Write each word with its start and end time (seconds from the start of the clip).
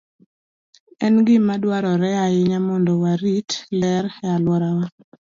En 1.05 1.15
gima 1.27 1.53
dwarore 1.63 2.09
ahinya 2.25 2.57
mondo 2.67 2.91
warit 3.03 3.49
ler 3.79 4.05
e 4.23 4.25
alworawa. 4.35 4.85